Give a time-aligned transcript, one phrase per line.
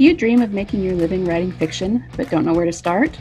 [0.00, 3.18] You dream of making your living writing fiction but don't know where to start?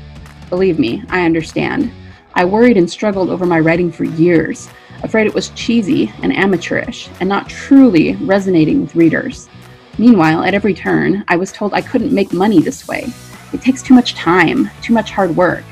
[0.50, 1.92] Believe me, I understand.
[2.36, 4.70] I worried and struggled over my writing for years,
[5.04, 9.50] afraid it was cheesy and amateurish and not truly resonating with readers.
[9.98, 13.08] Meanwhile, at every turn, I was told I couldn't make money this way.
[13.52, 15.66] It takes too much time, too much hard work.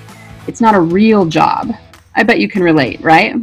[0.46, 1.72] It's not a real job.
[2.16, 3.34] I bet you can relate, right?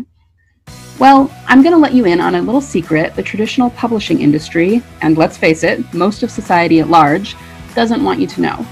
[0.98, 4.82] Well, I'm going to let you in on a little secret the traditional publishing industry,
[5.00, 7.34] and let's face it, most of society at large,
[7.74, 8.66] doesn't want you to know.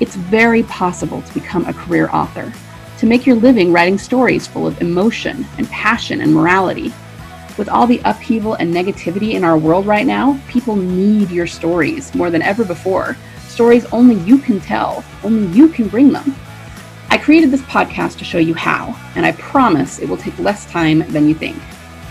[0.00, 2.52] It's very possible to become a career author,
[2.98, 6.92] to make your living writing stories full of emotion and passion and morality.
[7.56, 12.14] With all the upheaval and negativity in our world right now, people need your stories
[12.14, 13.16] more than ever before.
[13.48, 16.34] Stories only you can tell, only you can bring them.
[17.08, 20.70] I created this podcast to show you how, and I promise it will take less
[20.70, 21.56] time than you think.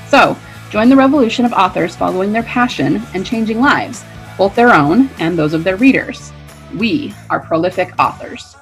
[0.08, 0.36] So,
[0.72, 4.04] join the revolution of authors following their passion and changing lives
[4.38, 6.32] both their own and those of their readers.
[6.76, 8.56] We are prolific authors.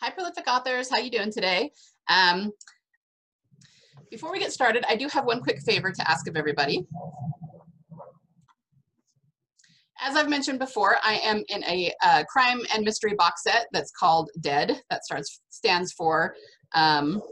[0.00, 0.90] Hi, prolific authors.
[0.90, 1.70] How you doing today?
[2.08, 2.50] Um,
[4.10, 6.84] before we get started, I do have one quick favor to ask of everybody.
[10.00, 13.92] As I've mentioned before, I am in a uh, crime and mystery box set that's
[13.92, 14.82] called Dead.
[14.90, 16.34] That starts stands for
[16.74, 17.22] um,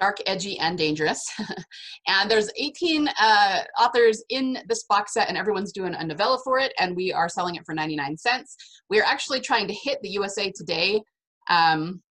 [0.00, 1.20] dark, edgy, and dangerous.
[2.06, 6.58] and there's 18 uh, authors in this box set, and everyone's doing a novella for
[6.58, 8.56] it, and we are selling it for 99 cents.
[8.88, 11.02] We're actually trying to hit the USA Today
[11.48, 12.02] um,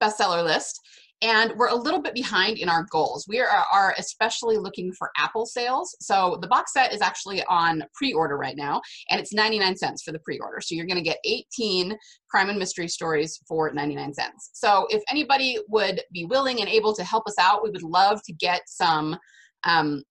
[0.00, 0.78] bestseller list,
[1.22, 3.26] and we're a little bit behind in our goals.
[3.28, 5.96] We are, are, especially looking for Apple sales.
[6.00, 10.12] So the box set is actually on pre-order right now, and it's 99 cents for
[10.12, 10.60] the pre-order.
[10.60, 11.96] So you're gonna get 18
[12.28, 14.50] crime and mystery stories for 99 cents.
[14.52, 18.20] So if anybody would be willing and able to help us out, we would love
[18.24, 19.16] to get some
[19.64, 20.02] um,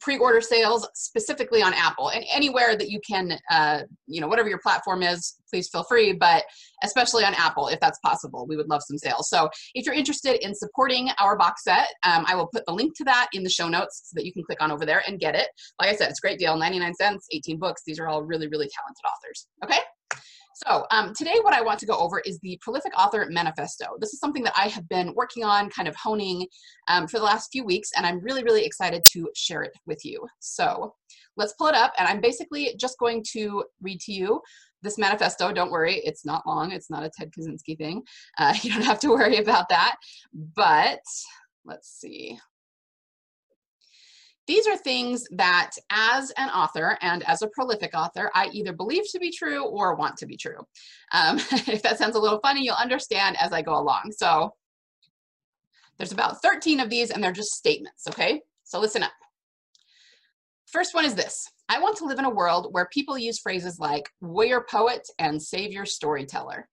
[0.00, 4.58] pre-order sales specifically on Apple and anywhere that you can, uh, you know, whatever your
[4.58, 6.44] platform is, please feel free, but
[6.82, 9.28] especially on Apple, if that's possible, we would love some sales.
[9.28, 12.96] So if you're interested in supporting our box set, um, I will put the link
[12.96, 15.20] to that in the show notes so that you can click on over there and
[15.20, 15.48] get it.
[15.80, 17.82] Like I said, it's a great deal, 99 cents, 18 books.
[17.86, 19.46] These are all really, really talented authors.
[19.64, 19.78] Okay.
[20.54, 23.86] So um, today what I want to go over is the Prolific Author Manifesto.
[23.98, 26.46] This is something that I have been working on, kind of honing
[26.88, 30.04] um, for the last few weeks, and I'm really, really excited to share it with
[30.04, 30.26] you.
[30.40, 30.94] So
[31.36, 34.40] let's pull it up, and I'm basically just going to read to you
[34.82, 35.52] this manifesto.
[35.52, 36.72] Don't worry, it's not long.
[36.72, 38.02] It's not a Ted Kaczynski thing.
[38.38, 39.96] Uh, you don't have to worry about that.
[40.32, 41.00] But
[41.64, 42.38] let's see.
[44.46, 49.04] These are things that as an author and as a prolific author, I either believe
[49.12, 50.58] to be true or want to be true.
[51.12, 54.12] Um, if that sounds a little funny, you'll understand as I go along.
[54.16, 54.52] So
[55.98, 58.40] there's about 13 of these and they're just statements, okay?
[58.64, 59.12] So listen up.
[60.66, 61.46] First one is this.
[61.68, 65.40] I want to live in a world where people use phrases like warrior poet and
[65.40, 66.68] savior storyteller.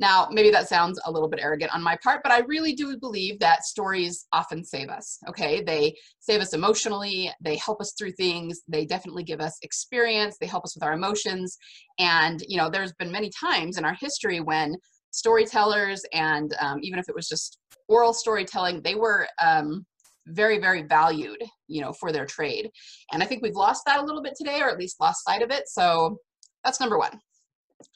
[0.00, 2.96] Now, maybe that sounds a little bit arrogant on my part, but I really do
[2.98, 5.62] believe that stories often save us, okay?
[5.62, 10.46] They save us emotionally, they help us through things, they definitely give us experience, they
[10.46, 11.58] help us with our emotions.
[11.98, 14.74] And, you know, there's been many times in our history when
[15.10, 17.58] storytellers and um, even if it was just
[17.88, 19.84] oral storytelling, they were um,
[20.28, 22.70] very, very valued, you know, for their trade.
[23.12, 25.42] And I think we've lost that a little bit today, or at least lost sight
[25.42, 25.64] of it.
[25.68, 26.18] So
[26.64, 27.18] that's number one.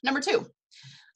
[0.03, 0.47] Number two,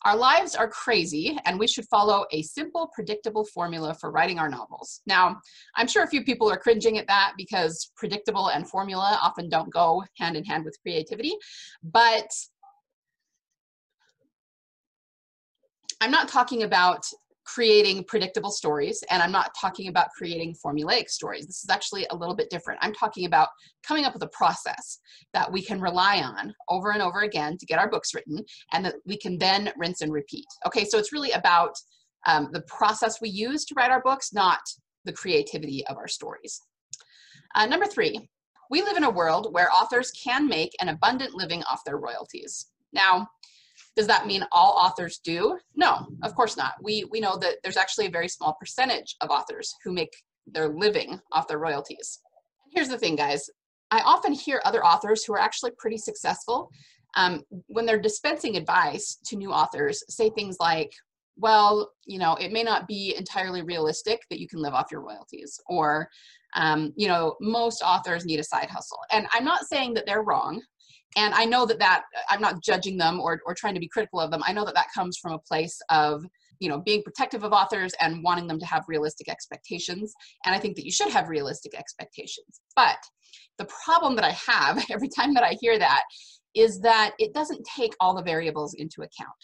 [0.05, 4.49] our lives are crazy, and we should follow a simple, predictable formula for writing our
[4.49, 5.01] novels.
[5.07, 5.41] Now,
[5.77, 9.73] I'm sure a few people are cringing at that because predictable and formula often don't
[9.73, 11.35] go hand in hand with creativity,
[11.83, 12.31] but
[16.01, 17.05] I'm not talking about
[17.55, 21.47] creating predictable stories and I'm not talking about creating formulaic stories.
[21.47, 22.79] This is actually a little bit different.
[22.83, 23.49] I'm talking about
[23.83, 24.99] coming up with a process
[25.33, 28.45] that we can rely on over and over again to get our books written
[28.75, 30.45] and that we can then rinse and repeat.
[30.67, 31.73] Okay, so it's really about
[32.27, 34.61] um, the process we use to write our books, not
[35.07, 36.61] the creativity of our stories.
[37.55, 38.29] Uh, number three,
[38.71, 42.67] we live in a world where authors can make an abundant living off their royalties.
[42.93, 43.27] Now,
[43.99, 45.59] does that mean all authors do?
[45.75, 46.75] No, of course not.
[46.81, 50.15] We, we know that there's actually a very small percentage of authors who make
[50.47, 52.21] their living off their royalties.
[52.73, 53.51] Here's the thing, guys.
[53.91, 56.71] I often hear other authors who are actually pretty successful
[57.17, 60.93] um, when they're dispensing advice to new authors say things like,
[61.37, 65.01] well, you know, it may not be entirely realistic that you can live off your
[65.01, 66.09] royalties, or,
[66.55, 69.01] um, you know, most authors need a side hustle.
[69.11, 70.63] And I'm not saying that they're wrong
[71.17, 74.21] and i know that that i'm not judging them or, or trying to be critical
[74.21, 74.43] of them.
[74.47, 76.25] I know that that comes from a place of
[76.61, 80.13] you know being protective of authors and wanting them to have realistic expectations.
[80.45, 82.61] And i think that you should have realistic expectations.
[82.77, 82.99] But
[83.59, 86.03] The problem that I have every time that I hear that
[86.55, 89.41] is that it doesn't take all the variables into account.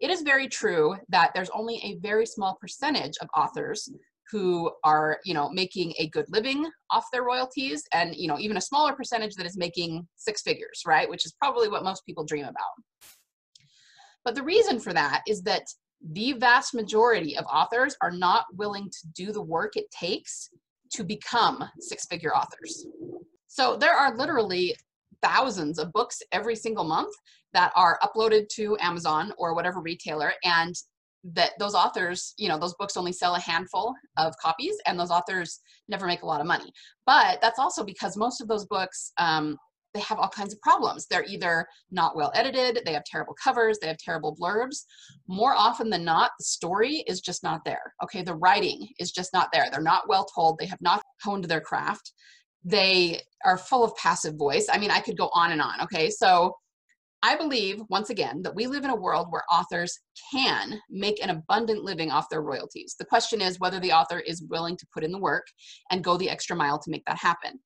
[0.00, 3.88] It is very true that there's only a very small percentage of authors
[4.30, 8.56] who are you know making a good living off their royalties and you know even
[8.56, 11.08] a smaller percentage that is making six figures right?
[11.08, 12.72] Which is probably what most people dream about.
[14.24, 15.64] But the reason for that is that
[16.12, 20.50] the vast majority of authors are not willing to do the work it takes
[20.92, 22.86] to become six figure authors.
[23.48, 24.74] So there are literally
[25.22, 27.14] thousands of books every single month
[27.52, 30.74] that are uploaded to amazon or whatever retailer and
[31.24, 35.10] that those authors, you know, those books only sell a handful of copies and those
[35.10, 36.72] authors never make a lot of money.
[37.06, 39.56] But that's also because most of those books, um,
[39.94, 41.06] they have all kinds of problems.
[41.06, 44.84] They're either not well edited, they have terrible covers, they have terrible blurbs.
[45.28, 47.92] More often than not, the story is just not there.
[48.02, 49.66] Okay, the writing is just not there.
[49.70, 52.12] They're not well told, they have not honed their craft.
[52.64, 54.66] They are full of passive voice.
[54.72, 55.80] I mean, I could go on and on.
[55.82, 56.54] Okay, so
[57.24, 59.96] I believe, once again, that we live in a world where authors
[60.32, 62.96] can make an abundant living off their royalties.
[62.98, 65.46] The question is whether the author is willing to put in the work
[65.92, 67.60] and go the extra mile to make that happen.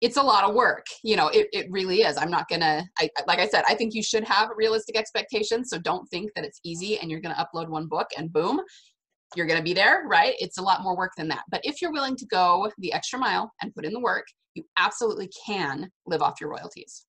[0.00, 2.16] It's a lot of work, you know, it, it really is.
[2.16, 5.70] I'm not gonna, I, like I said, I think you should have realistic expectations.
[5.70, 8.60] So don't think that it's easy and you're gonna upload one book and boom,
[9.36, 10.34] you're gonna be there, right?
[10.38, 11.44] It's a lot more work than that.
[11.50, 14.64] But if you're willing to go the extra mile and put in the work, you
[14.78, 17.06] absolutely can live off your royalties.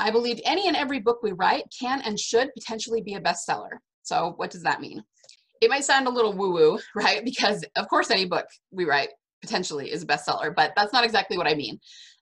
[0.00, 3.78] I believe any and every book we write can and should potentially be a bestseller.
[4.02, 5.02] So, what does that mean?
[5.60, 7.24] It might sound a little woo woo, right?
[7.24, 9.10] Because, of course, any book we write
[9.42, 11.78] potentially is a bestseller, but that's not exactly what I mean.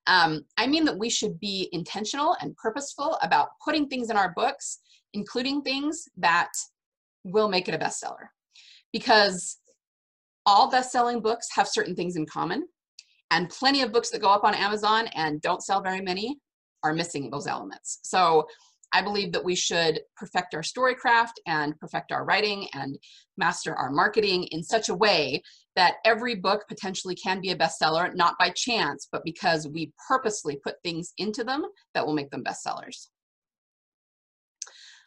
[0.07, 4.33] Um, I mean that we should be intentional and purposeful about putting things in our
[4.35, 4.79] books,
[5.13, 6.51] including things that
[7.25, 8.29] will make it a bestseller.
[8.93, 9.59] Because
[10.47, 12.67] all best selling books have certain things in common,
[13.31, 16.39] and plenty of books that go up on Amazon and don't sell very many
[16.83, 18.01] are missing those elements.
[18.03, 18.47] So
[18.93, 22.99] I believe that we should perfect our storycraft and perfect our writing and
[23.37, 25.43] master our marketing in such a way
[25.77, 30.57] that every book potentially can be a bestseller, not by chance, but because we purposely
[30.65, 31.65] put things into them
[31.95, 33.09] that will make them bestsellers.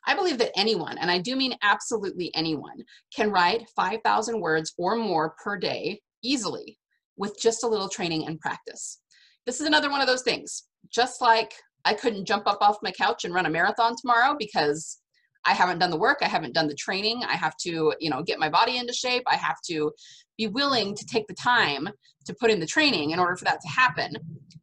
[0.05, 2.83] I believe that anyone, and I do mean absolutely anyone,
[3.15, 6.77] can write 5,000 words or more per day easily
[7.17, 9.00] with just a little training and practice.
[9.45, 11.53] This is another one of those things just like
[11.85, 14.99] I couldn't jump up off my couch and run a marathon tomorrow because
[15.45, 18.21] I haven't done the work, I haven't done the training, I have to, you know,
[18.21, 19.91] get my body into shape, I have to
[20.37, 21.89] be willing to take the time
[22.25, 24.13] to put in the training in order for that to happen.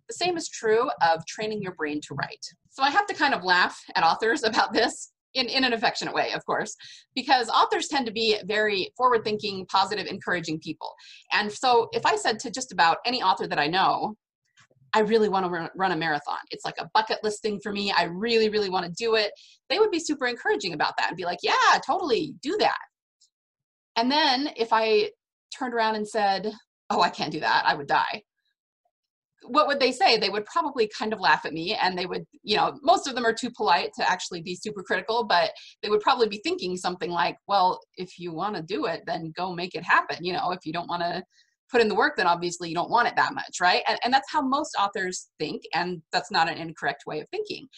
[0.09, 2.45] The same is true of training your brain to write.
[2.71, 6.15] So I have to kind of laugh at authors about this in, in an affectionate
[6.15, 6.77] way, of course,
[7.15, 10.95] because authors tend to be very forward thinking, positive, encouraging people.
[11.33, 14.15] And so if I said to just about any author that I know,
[14.95, 16.39] I really want to run a marathon.
[16.51, 17.93] It's like a bucket list thing for me.
[17.97, 19.33] I really, really want to do it.
[19.69, 21.53] They would be super encouraging about that and be like, yeah,
[21.87, 22.79] totally do that.
[23.97, 25.11] And then if I
[25.57, 26.53] turned around and said,
[26.91, 28.23] oh, I can't do that, I would die.
[29.47, 30.19] What would they say?
[30.19, 33.15] They would probably kind of laugh at me and they would, you know, most of
[33.15, 35.53] them are too polite to actually be super critical, but
[35.83, 39.33] they would probably be thinking something like, well, if you want to do it, then
[39.37, 40.25] go make it happen.
[40.25, 41.23] You know, if you don't want to
[41.71, 43.83] put in the work, then obviously you don't want it that much, right?
[43.87, 47.69] And, and that's how most authors think, and that's not an incorrect way of thinking.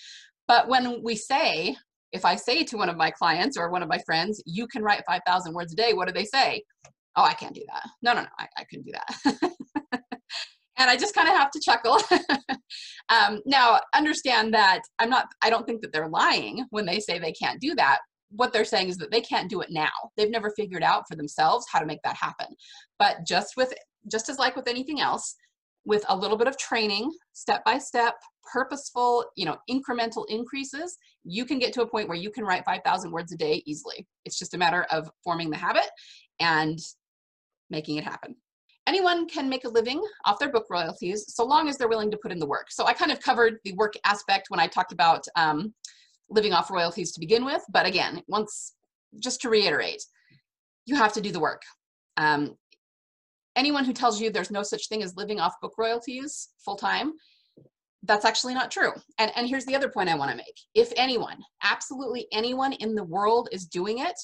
[0.49, 1.76] But when we say,
[2.12, 4.83] if I say to one of my clients or one of my friends, you can
[4.83, 6.62] write 5,000 words a day, what do they say?
[7.17, 7.88] Oh, I can't do that.
[8.03, 9.50] No, no, no, I, I couldn't do that.
[10.76, 11.99] and I just kind of have to chuckle.
[13.09, 17.19] um, now, understand that I'm not, I don't think that they're lying when they say
[17.19, 17.99] they can't do that,
[18.31, 19.91] what they're saying is that they can't do it now.
[20.17, 22.47] They've never figured out for themselves how to make that happen.
[22.99, 23.73] But just with
[24.11, 25.35] just as like with anything else,
[25.85, 28.14] with a little bit of training, step by step,
[28.52, 32.64] purposeful, you know, incremental increases, you can get to a point where you can write
[32.64, 34.07] 5,000 words a day easily.
[34.25, 35.88] It's just a matter of forming the habit
[36.38, 36.78] and
[37.71, 38.35] making it happen.
[38.87, 42.16] Anyone can make a living off their book royalties so long as they're willing to
[42.16, 42.66] put in the work.
[42.71, 45.73] So I kind of covered the work aspect when I talked about um,
[46.28, 47.62] living off royalties to begin with.
[47.71, 48.75] But again, once,
[49.19, 50.02] just to reiterate,
[50.87, 51.62] you have to do the work.
[52.16, 52.57] Um,
[53.57, 57.12] anyone who tells you there's no such thing as living off book royalties full time,
[58.04, 58.92] that's actually not true.
[59.19, 60.59] And, and here's the other point I want to make.
[60.75, 64.19] If anyone, absolutely anyone in the world is doing it,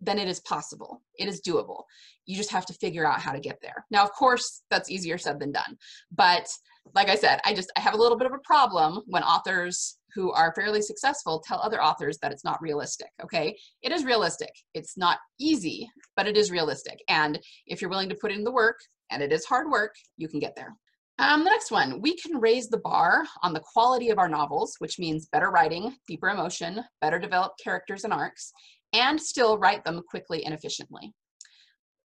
[0.00, 1.00] then it is possible.
[1.18, 1.84] It is doable.
[2.26, 3.86] You just have to figure out how to get there.
[3.90, 5.78] Now, of course, that's easier said than done.
[6.10, 6.48] But
[6.94, 9.98] like I said, I just I have a little bit of a problem when authors
[10.14, 13.08] who are fairly successful tell other authors that it's not realistic.
[13.22, 14.50] Okay, it is realistic.
[14.74, 16.98] It's not easy, but it is realistic.
[17.08, 18.78] And if you're willing to put in the work,
[19.10, 20.74] and it is hard work, you can get there.
[21.18, 24.74] Um, the next one, we can raise the bar on the quality of our novels,
[24.78, 28.52] which means better writing, deeper emotion, better developed characters and arcs,
[28.92, 31.12] and still write them quickly and efficiently.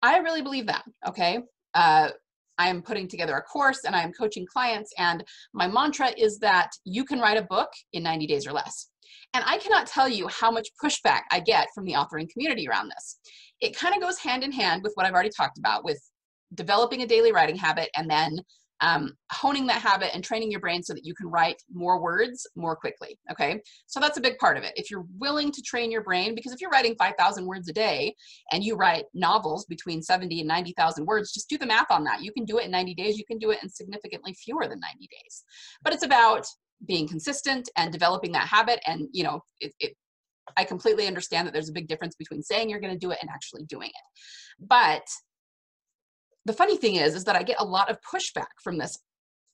[0.01, 1.39] I really believe that, okay?
[1.73, 2.09] Uh,
[2.57, 6.39] I am putting together a course and I am coaching clients, and my mantra is
[6.39, 8.89] that you can write a book in 90 days or less.
[9.33, 12.89] And I cannot tell you how much pushback I get from the authoring community around
[12.89, 13.19] this.
[13.61, 15.99] It kind of goes hand in hand with what I've already talked about with
[16.53, 18.39] developing a daily writing habit and then
[18.81, 22.45] um, honing that habit and training your brain so that you can write more words
[22.55, 23.17] more quickly.
[23.31, 24.73] Okay, so that's a big part of it.
[24.75, 28.13] If you're willing to train your brain, because if you're writing 5,000 words a day
[28.51, 32.21] and you write novels between 70 and 90,000 words, just do the math on that.
[32.21, 34.79] You can do it in 90 days, you can do it in significantly fewer than
[34.79, 35.43] 90 days.
[35.83, 36.45] But it's about
[36.85, 38.79] being consistent and developing that habit.
[38.85, 39.93] And, you know, it, it
[40.57, 43.17] I completely understand that there's a big difference between saying you're going to do it
[43.21, 44.23] and actually doing it.
[44.59, 45.03] But
[46.45, 48.99] the funny thing is, is that I get a lot of pushback from this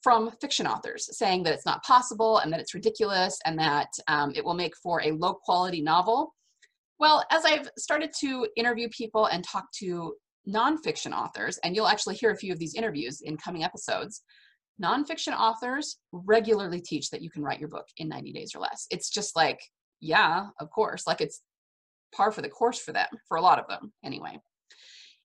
[0.04, 4.32] from fiction authors saying that it's not possible and that it's ridiculous and that um,
[4.36, 6.34] it will make for a low quality novel.
[7.00, 10.16] Well, as I've started to interview people and talk to
[10.50, 14.24] nonfiction authors, and you'll actually hear a few of these interviews in coming episodes,
[14.82, 18.88] nonfiction authors regularly teach that you can write your book in 90 days or less.
[18.90, 19.60] It's just like,
[20.00, 21.42] yeah, of course, like it's
[22.16, 24.38] par for the course for them, for a lot of them anyway.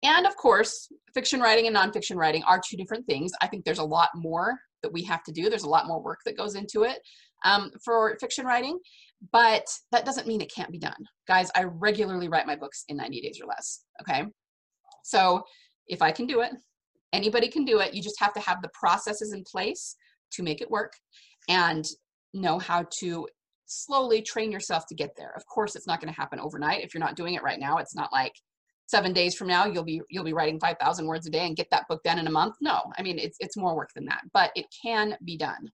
[0.03, 3.31] And of course, fiction writing and nonfiction writing are two different things.
[3.41, 5.50] I think there's a lot more that we have to do.
[5.50, 7.00] There's a lot more work that goes into it
[7.46, 8.79] um, for fiction writing,
[9.31, 10.96] but that doesn't mean it can't be done.
[11.27, 14.25] Guys, I regularly write my books in 90 days or less, okay?
[15.03, 15.43] So
[15.88, 16.51] if I can do it,
[17.13, 17.94] anybody can do it.
[17.94, 19.96] You just have to have the processes in place
[20.34, 20.94] to make it work
[21.50, 21.86] and
[22.34, 23.27] know how to
[23.65, 25.34] slowly train yourself to get there.
[25.36, 26.84] Of course, it's not going to happen overnight.
[26.84, 28.34] If you're not doing it right now, it's not like
[28.91, 31.70] seven days from now you'll be you'll be writing 5000 words a day and get
[31.72, 34.22] that book done in a month no i mean it's it's more work than that
[34.34, 35.72] but it can be done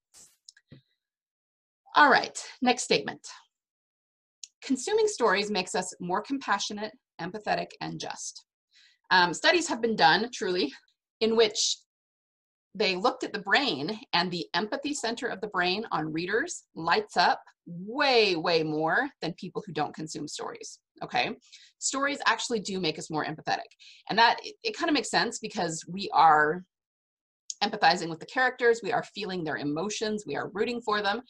[1.95, 3.19] all right next statement
[4.63, 8.45] consuming stories makes us more compassionate empathetic and just
[9.09, 10.71] um, studies have been done truly
[11.19, 11.77] in which
[12.75, 17.17] they looked at the brain and the empathy center of the brain on readers lights
[17.17, 20.79] up way, way more than people who don't consume stories.
[21.03, 21.31] Okay.
[21.79, 23.69] Stories actually do make us more empathetic.
[24.09, 26.63] And that it, it kind of makes sense because we are
[27.63, 31.21] empathizing with the characters, we are feeling their emotions, we are rooting for them.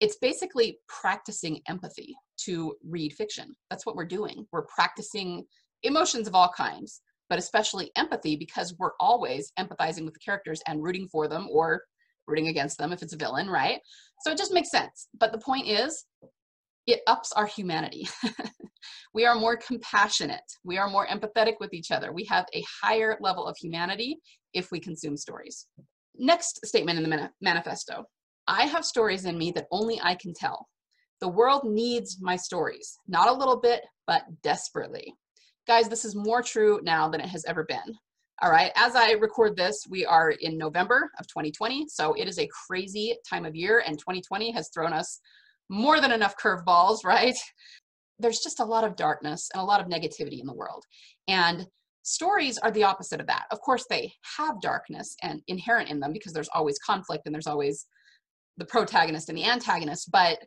[0.00, 3.54] It's basically practicing empathy to read fiction.
[3.70, 4.46] That's what we're doing.
[4.52, 5.44] We're practicing
[5.82, 7.00] emotions of all kinds
[7.32, 11.80] but especially empathy because we're always empathizing with the characters and rooting for them or
[12.26, 13.80] rooting against them if it's a villain, right?
[14.20, 15.08] So it just makes sense.
[15.18, 16.04] But the point is,
[16.86, 18.06] it ups our humanity.
[19.14, 20.42] we are more compassionate.
[20.62, 22.12] We are more empathetic with each other.
[22.12, 24.18] We have a higher level of humanity
[24.52, 25.68] if we consume stories.
[26.14, 28.04] Next statement in the manifesto
[28.46, 30.68] I have stories in me that only I can tell.
[31.22, 35.14] The world needs my stories, not a little bit, but desperately.
[35.66, 37.96] Guys, this is more true now than it has ever been.
[38.42, 42.40] All right, as I record this, we are in November of 2020, so it is
[42.40, 45.20] a crazy time of year, and 2020 has thrown us
[45.68, 47.36] more than enough curveballs, right?
[48.18, 50.84] There's just a lot of darkness and a lot of negativity in the world.
[51.28, 51.66] And
[52.02, 53.44] stories are the opposite of that.
[53.52, 57.46] Of course, they have darkness and inherent in them because there's always conflict and there's
[57.46, 57.86] always
[58.56, 60.10] the protagonist and the antagonist.
[60.10, 60.38] But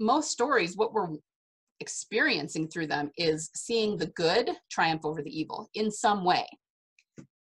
[0.00, 1.08] most stories, what we're
[1.80, 6.46] experiencing through them is seeing the good triumph over the evil in some way.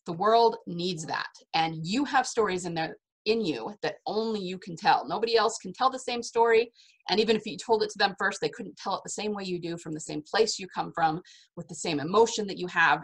[0.06, 1.32] The world needs that.
[1.54, 5.08] And you have stories in there in you that only you can tell.
[5.08, 6.72] Nobody else can tell the same story.
[7.10, 9.34] And even if you told it to them first, they couldn't tell it the same
[9.34, 11.22] way you do from the same place you come from
[11.56, 13.04] with the same emotion that you have.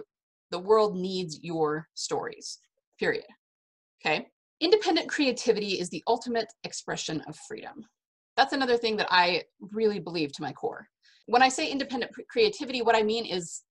[0.51, 2.59] The world needs your stories,
[2.99, 3.25] period.
[4.05, 4.27] Okay?
[4.59, 7.85] Independent creativity is the ultimate expression of freedom.
[8.37, 10.87] That's another thing that I really believe to my core
[11.31, 13.61] when I say independent creativity, what I mean is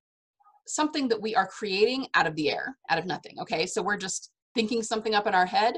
[0.66, 3.38] something that we are creating out of the air, out of nothing.
[3.38, 5.74] Okay, so we're just thinking something up in our head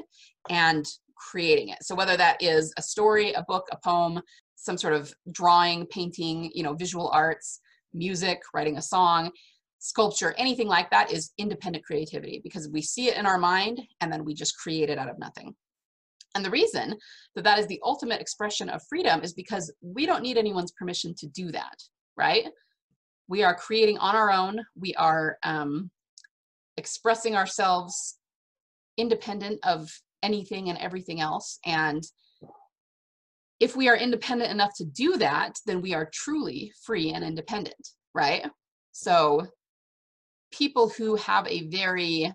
[0.49, 0.87] and
[1.17, 1.79] creating it.
[1.83, 4.21] So whether that is a story, a book, a poem,
[4.55, 7.61] some sort of drawing, painting, you know, visual arts,
[7.93, 9.33] music, writing a song,
[9.81, 14.12] sculpture, anything like that is independent creativity because we see it in our mind and
[14.12, 15.53] then we just create it out of nothing.
[16.35, 16.97] And the reason
[17.35, 21.15] that that is the ultimate expression of freedom is because we don't need anyone's permission
[21.19, 21.77] to do that,
[22.17, 22.47] right?
[23.29, 24.61] We are creating on our own.
[24.79, 25.91] We are um,
[26.77, 28.19] expressing ourselves
[28.97, 29.91] independent of
[30.23, 31.59] anything and everything else.
[31.65, 32.03] And
[33.61, 37.89] if we are independent enough to do that, then we are truly free and independent,
[38.15, 38.45] right?
[38.93, 39.47] So
[40.51, 42.33] people who have a very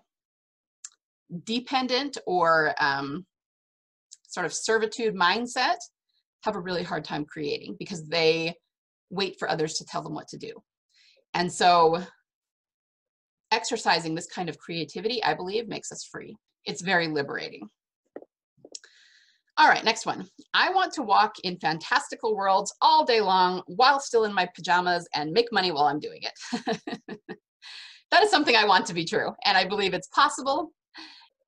[1.44, 3.25] dependent or um,
[4.27, 5.77] sort of servitude mindset
[6.43, 8.53] have a really hard time creating because they
[9.10, 10.53] wait for others to tell them what to do.
[11.34, 12.03] And so
[13.51, 16.36] exercising this kind of creativity, I believe, makes us free.
[16.65, 17.69] It's very liberating.
[19.60, 20.27] All right, next one.
[20.53, 25.07] I want to walk in fantastical worlds all day long while still in my pajamas
[25.15, 27.17] and make money while I'm doing it.
[28.12, 30.72] that is something I want to be true, and I believe it's possible.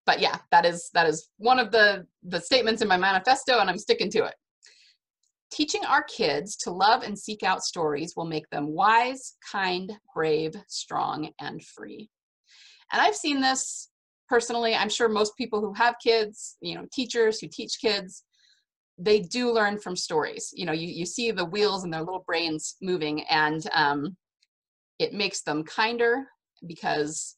[0.10, 3.70] But yeah, that is that is one of the the statements in my manifesto, and
[3.70, 4.34] I'm sticking to it.
[5.52, 10.56] Teaching our kids to love and seek out stories will make them wise, kind, brave,
[10.68, 12.10] strong, and free.
[12.92, 13.92] And I've seen this
[14.28, 14.74] personally.
[14.74, 18.24] I'm sure most people who have kids, you know, teachers who teach kids,
[18.98, 20.50] they do learn from stories.
[20.56, 24.18] You know, you, you see the wheels in their little brains moving, and um,
[24.98, 26.26] it makes them kinder
[26.66, 27.36] because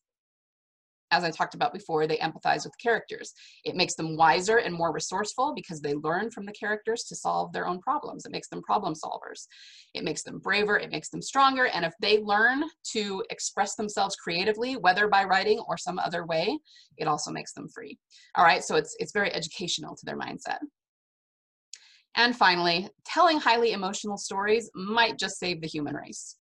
[1.11, 3.33] as I talked about before, they empathize with characters.
[3.63, 7.51] It makes them wiser and more resourceful because they learn from the characters to solve
[7.51, 8.25] their own problems.
[8.25, 9.47] It makes them problem solvers.
[9.93, 11.67] It makes them braver, it makes them stronger.
[11.67, 12.63] And if they learn
[12.93, 16.57] to express themselves creatively, whether by writing or some other way,
[16.97, 17.97] it also makes them free.
[18.35, 20.59] All right, so it's, it's very educational to their mindset.
[22.15, 26.37] And finally, telling highly emotional stories might just save the human race.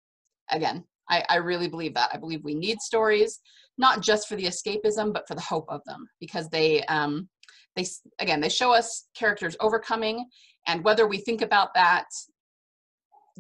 [0.49, 2.09] Again, I, I really believe that.
[2.13, 3.39] I believe we need stories,
[3.79, 7.27] not just for the escapism, but for the hope of them, because they, um,
[7.75, 7.86] they
[8.19, 10.25] again, they show us characters overcoming,
[10.67, 12.05] and whether we think about that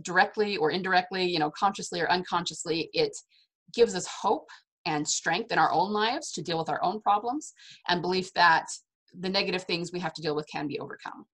[0.01, 3.11] directly or indirectly, you know, consciously or unconsciously, it
[3.75, 4.47] gives us hope
[4.85, 7.53] and strength in our own lives to deal with our own problems,
[7.89, 8.65] and belief that
[9.19, 11.25] the negative things we have to deal with can be overcome.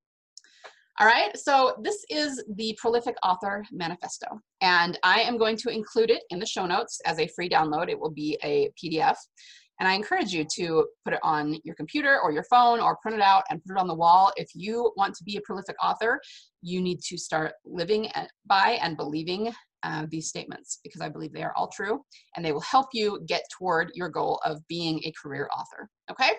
[0.98, 6.10] All right, so this is the Prolific Author Manifesto, and I am going to include
[6.10, 7.90] it in the show notes as a free download.
[7.90, 9.18] It will be a PDF,
[9.82, 13.18] and I encourage you to put it on your computer or your phone or print
[13.18, 14.32] it out and put it on the wall.
[14.38, 16.22] If you want to be a prolific author,
[16.62, 18.10] you need to start living
[18.46, 19.54] by and believing
[19.84, 22.04] uh, these statements because I believe they are all true
[22.36, 25.90] and they will help you get toward your goal of being a career author.
[26.10, 26.32] Okay?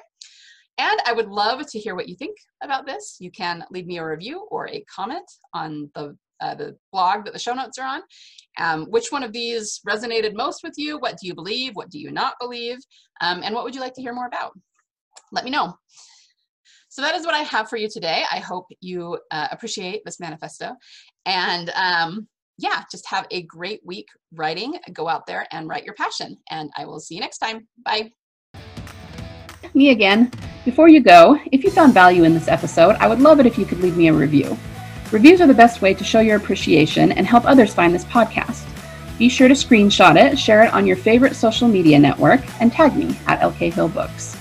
[0.79, 3.17] And I would love to hear what you think about this.
[3.19, 7.33] You can leave me a review or a comment on the, uh, the blog that
[7.33, 8.03] the show notes are on.
[8.59, 10.99] Um, which one of these resonated most with you?
[10.99, 11.75] What do you believe?
[11.75, 12.77] What do you not believe?
[13.23, 14.53] Um, and what would you like to hear more about?
[15.33, 15.75] Let me know.
[16.89, 18.25] So that is what I have for you today.
[18.31, 20.77] I hope you uh, appreciate this manifesto.
[21.27, 24.79] And um, yeah, just have a great week writing.
[24.93, 26.39] Go out there and write your passion.
[26.51, 27.67] And I will see you next time.
[27.85, 28.13] Bye.
[29.75, 30.31] Me again.
[30.67, 33.57] Before you go, if you found value in this episode, I would love it if
[33.57, 34.59] you could leave me a review.
[35.13, 38.67] Reviews are the best way to show your appreciation and help others find this podcast.
[39.17, 42.97] Be sure to screenshot it, share it on your favorite social media network, and tag
[42.97, 44.37] me at LK Hill Books.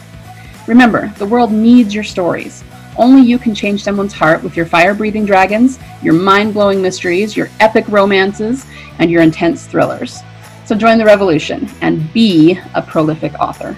[0.66, 2.64] Remember, the world needs your stories.
[2.98, 7.38] Only you can change someone's heart with your fire breathing dragons, your mind blowing mysteries,
[7.38, 8.66] your epic romances,
[8.98, 10.24] and your intense thrillers.
[10.66, 13.78] So join the revolution and be a prolific author.